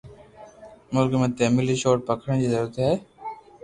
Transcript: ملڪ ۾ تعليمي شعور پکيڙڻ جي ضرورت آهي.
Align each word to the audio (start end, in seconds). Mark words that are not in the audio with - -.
ملڪ 0.93 1.13
۾ 1.25 1.29
تعليمي 1.37 1.79
شعور 1.85 2.05
پکيڙڻ 2.11 2.43
جي 2.43 2.53
ضرورت 2.57 2.85
آهي. 2.87 2.95